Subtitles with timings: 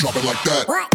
[0.00, 0.89] drop it like, that.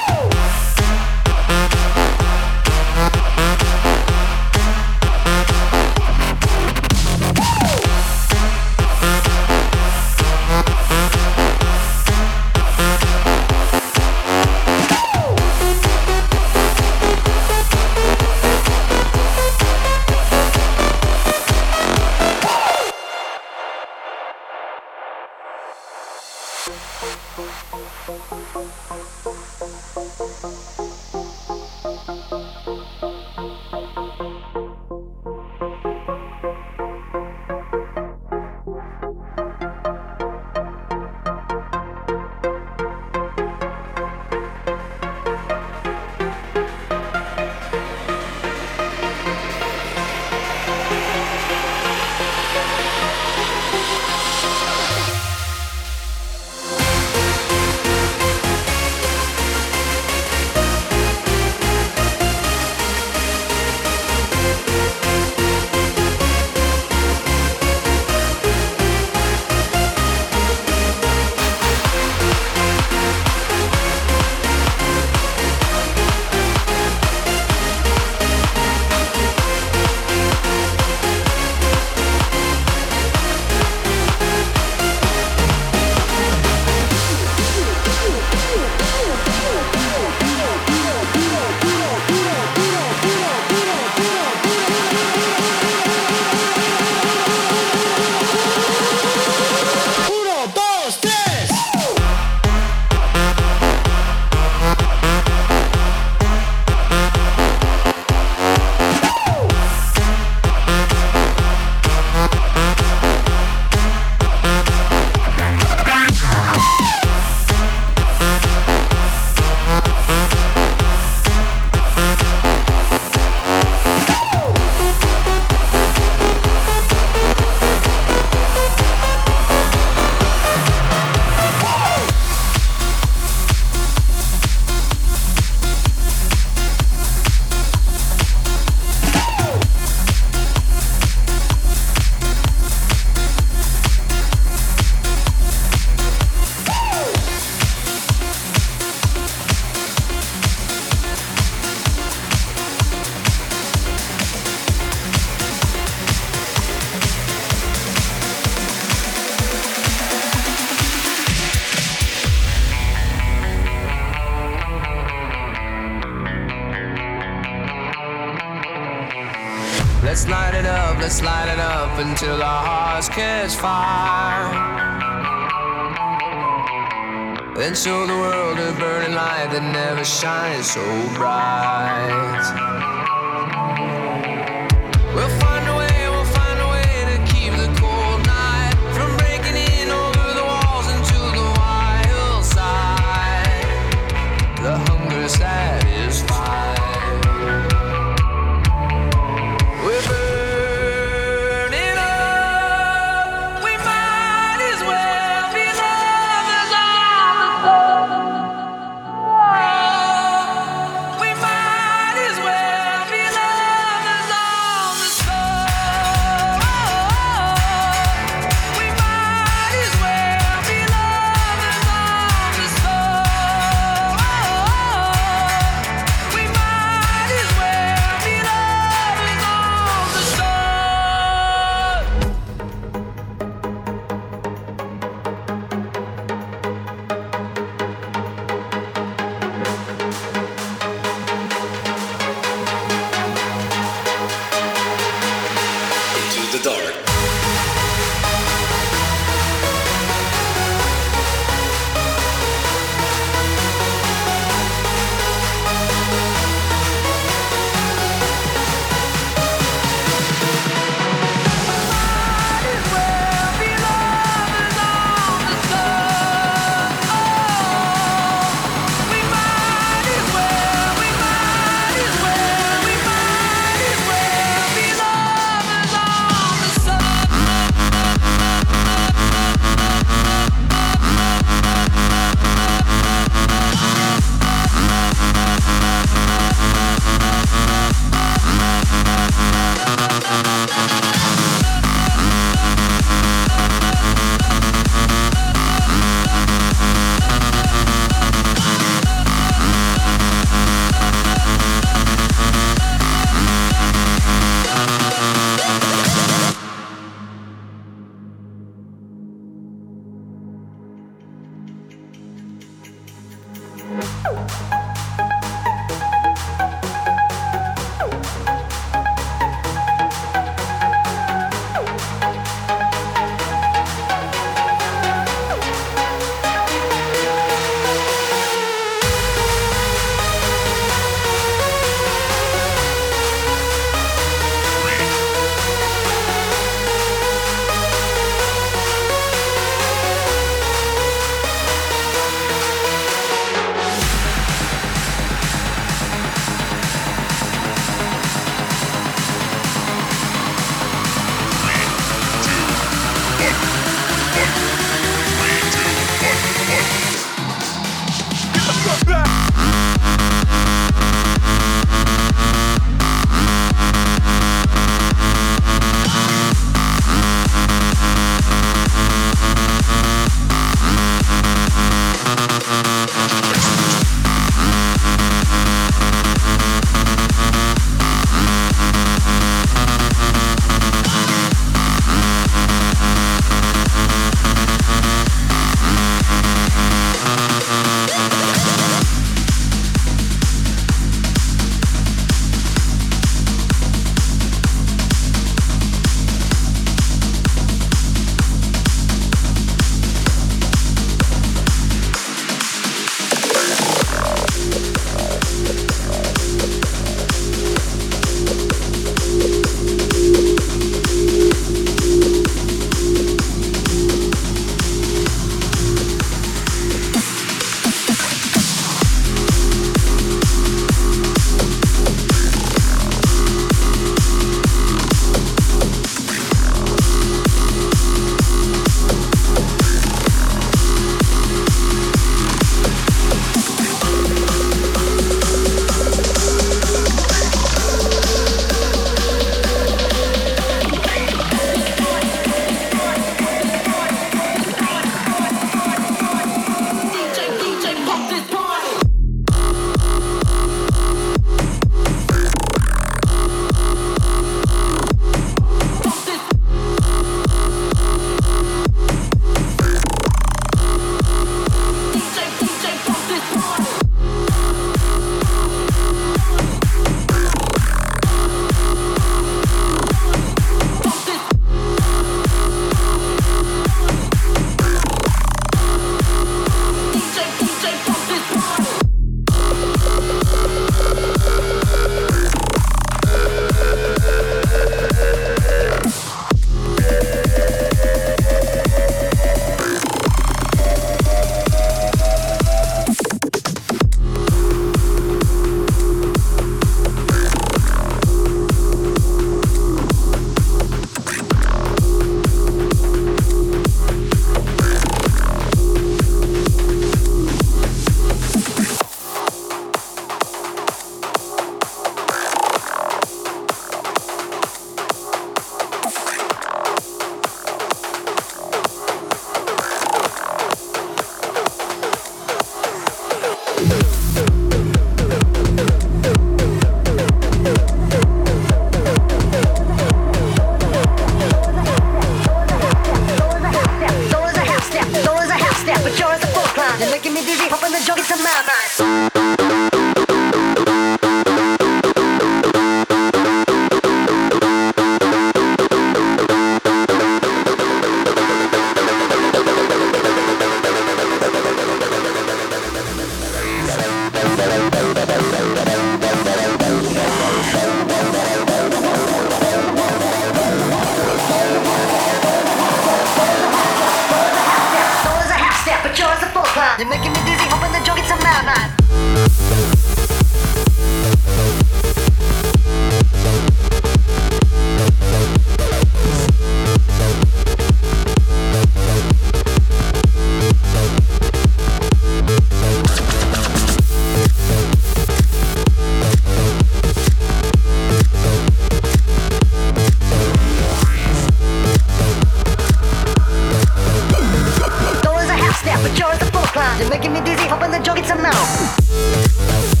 [596.01, 596.99] but you're the full clown.
[596.99, 600.00] You're making me dizzy, hoping the joke gets a mouth.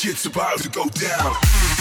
[0.00, 1.79] Shit's about to go down.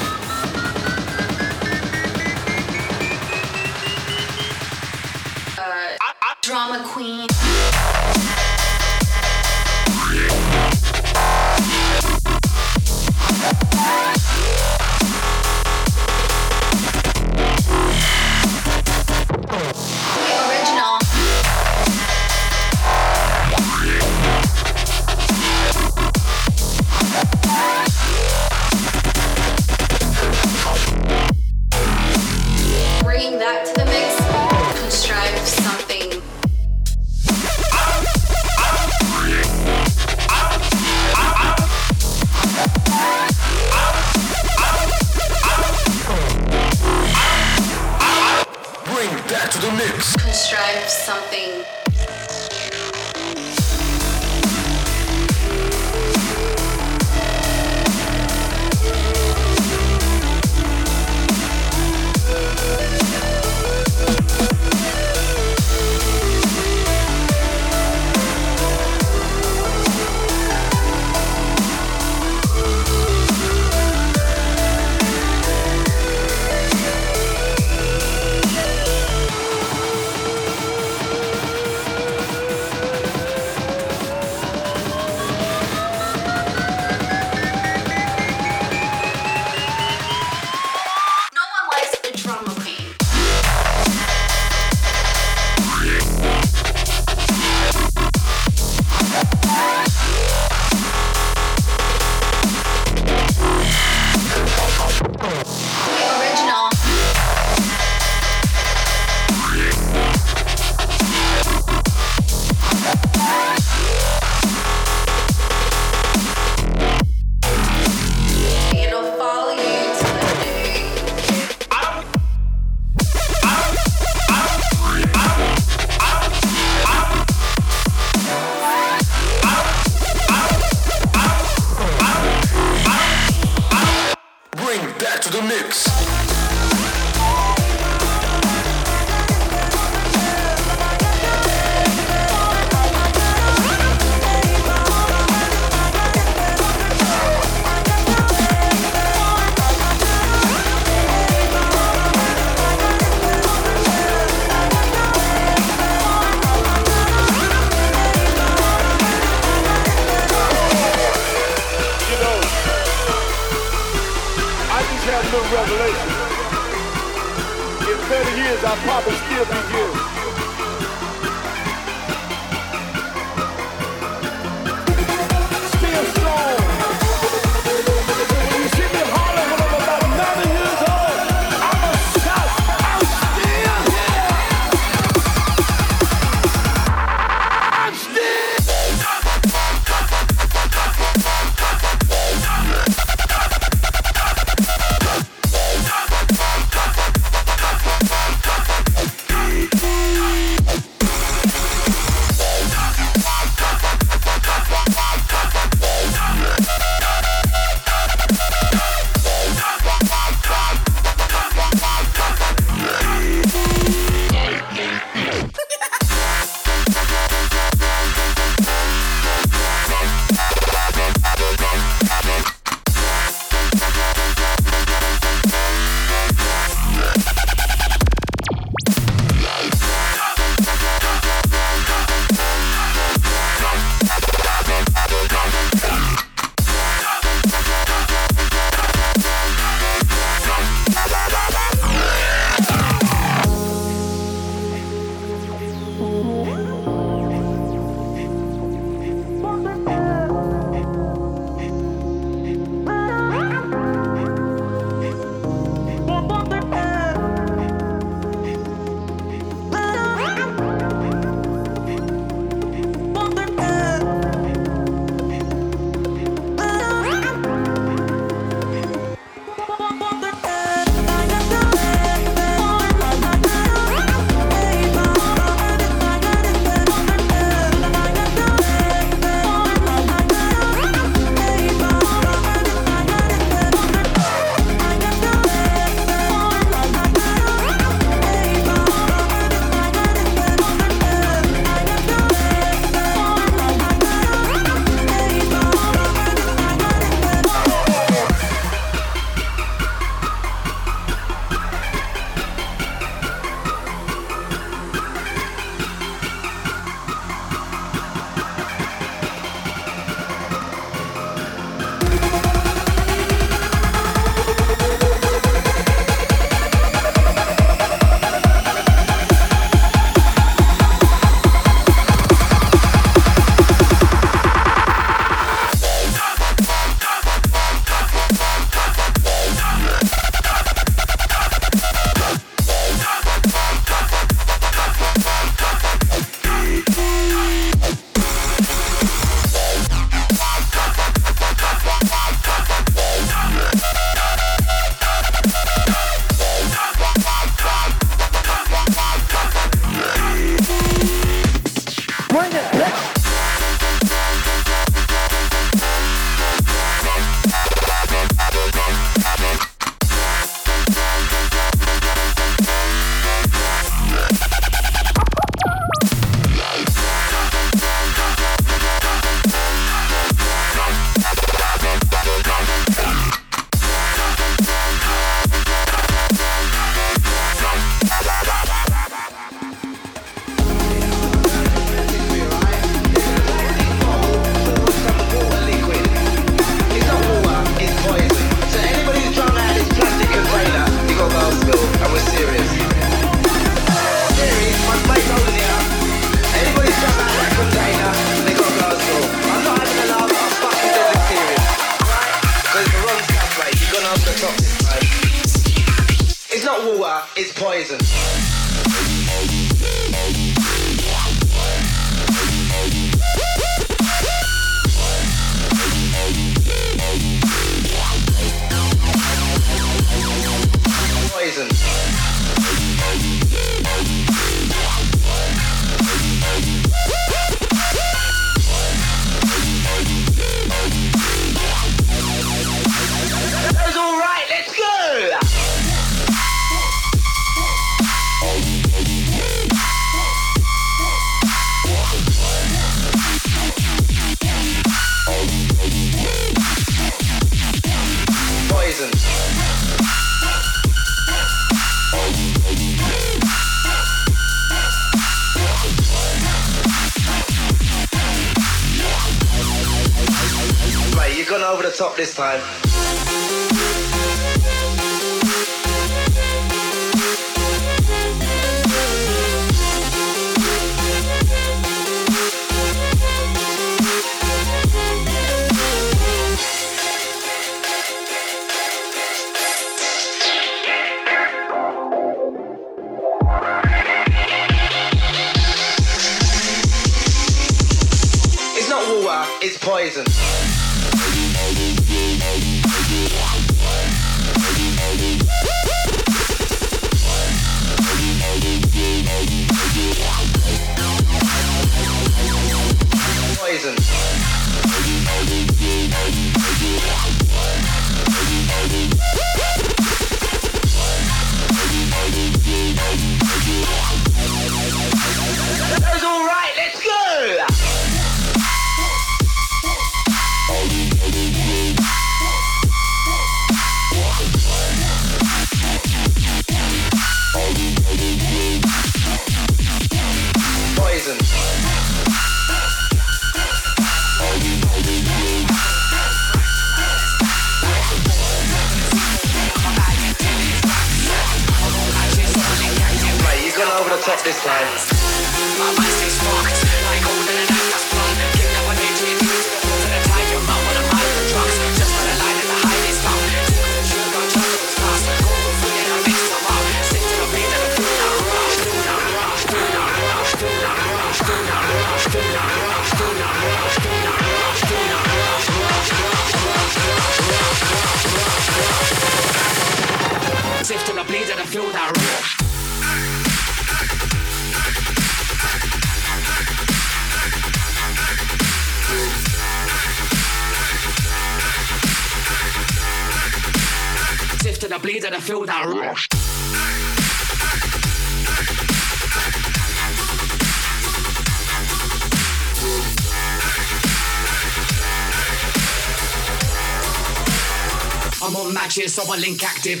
[599.18, 600.00] I link active.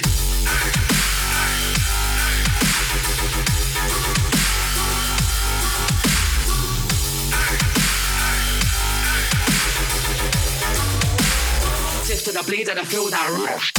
[12.04, 13.72] Sift to the bleed and I feel that rush.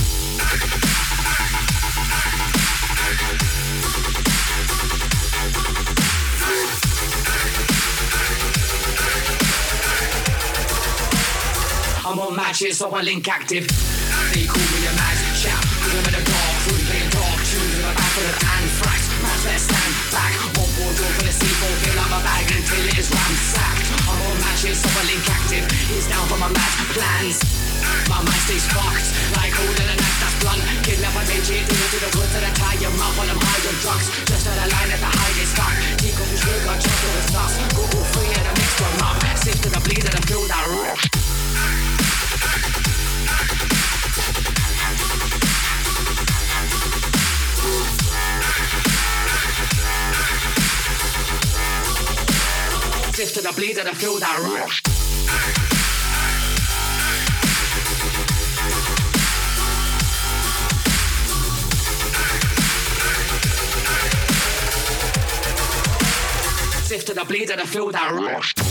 [12.06, 13.68] I'm on matches, so I link active.
[14.34, 15.13] They call me a magic
[22.24, 23.92] bag until it is ransacked.
[24.08, 25.68] On matches, so I link active.
[25.92, 27.44] He's down for my mad plans.
[28.08, 30.64] My mind stays fucked, like holding a knife that's blunt.
[30.88, 33.44] Kidnap a DJ, do to the good to the tie mouth while I'm.
[34.26, 35.74] Just at a line at the highest stock.
[37.76, 38.06] Go and
[38.80, 39.20] one up.
[39.44, 40.64] To the bleed and I feel that.
[53.24, 54.84] Sift to the bleed and I feel that rush.
[66.84, 68.54] Sift to the bleed and I feel that rush.
[68.54, 68.62] They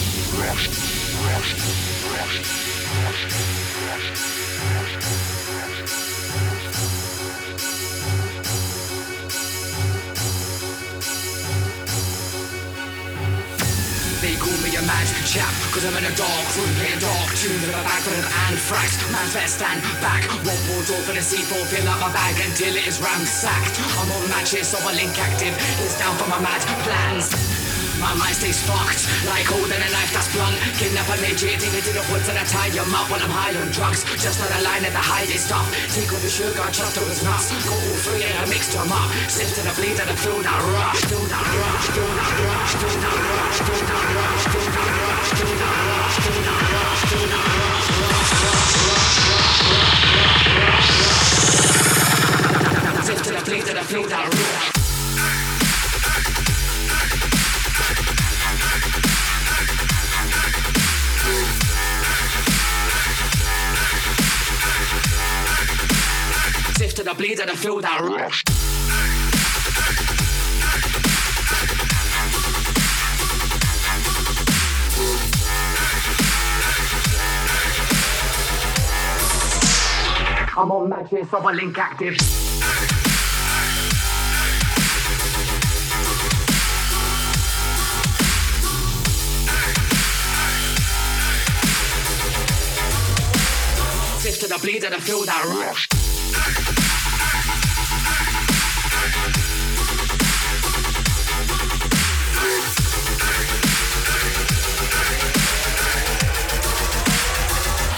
[4.02, 4.61] call me
[14.88, 18.02] a your chap Cause I'm in a dark room playing dark tunes with a bag
[18.02, 22.00] full of anthrax Man's best stand back, one more door for the C4 Fill up
[22.00, 23.78] my bag until it is ransacked.
[24.00, 25.54] I'm on matches so I link active
[25.84, 27.51] It's down for my mad plans
[28.02, 31.86] my mind stays fucked Like holding a knife that's blunt Kidnap a midget, take it
[31.86, 34.50] to the woods and I tie him up When I'm high on drugs Just not
[34.50, 37.72] a line at the highest stuff Take all the sugar, trust to his nuts Go
[37.72, 40.60] all three and I mixed them up Sift to the bleed and I feel that
[40.74, 44.98] rush Feel that rush, feel that rush Feel that rush, feel that rush Feel that
[44.98, 50.50] rush, feel that rush Feel that rush, feel that rush Rush, rush, rush, rush, rush,
[50.58, 51.30] rush, rush
[53.06, 54.81] Sift to the bleed and I feel that rush
[66.82, 68.44] To the bleed and I feel that rush.
[80.54, 82.18] I'm on matches, so I link active.
[94.18, 95.88] Sift to the bleed and I feel that rush.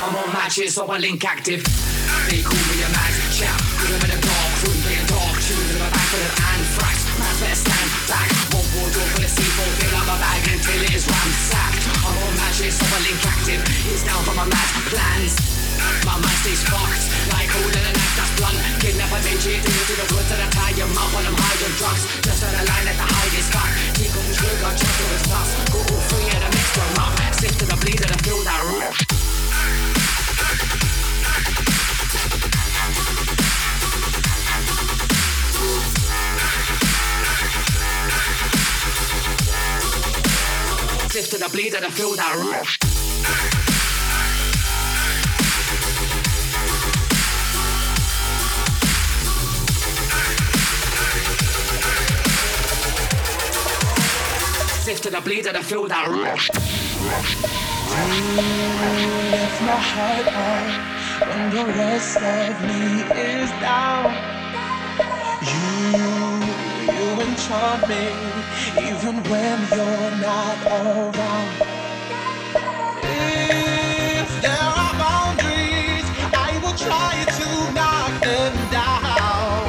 [0.04, 1.64] I'm on matches, so I link active.
[2.28, 5.70] They call me a mad chap, cause I'm in a dark room playing dark tunes
[5.72, 7.08] in my back full of anthrax.
[7.16, 10.80] Man's better stand back, one more door for the C4, fill up my bag until
[10.84, 11.84] it is ransacked.
[12.04, 13.60] I'm on matches, so I link active.
[13.88, 15.34] It's down for my mad plans.
[16.04, 17.02] My mind stays fucked,
[17.32, 18.58] like holding a knife that's blunt.
[18.80, 21.72] Kidnap a it to the woods and I tie him up when I'm high on
[21.78, 22.04] drugs.
[22.22, 23.50] Just on a line at the highest.
[23.94, 24.34] Take all the
[25.30, 25.48] to.
[25.72, 25.80] Go
[26.10, 27.12] three and I mix them up.
[27.34, 28.60] Sift to the bleed and I feel that
[41.30, 42.83] to the bleed and I feel that rush.
[55.04, 56.48] To the bleed and I feel that rush.
[59.28, 64.08] Lift my heart up when the rest of me is down.
[65.44, 65.68] You,
[66.88, 68.04] you enchant me
[68.80, 71.52] even when you're not around.
[73.04, 79.68] If there are boundaries, I will try to knock them down.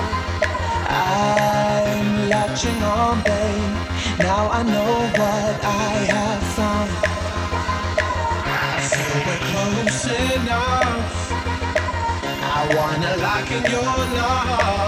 [0.87, 3.95] I'm latching on, babe.
[4.19, 4.94] Now I know
[13.55, 14.84] in your love.